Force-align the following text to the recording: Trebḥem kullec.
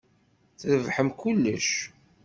Trebḥem 0.59 1.09
kullec. 1.21 1.69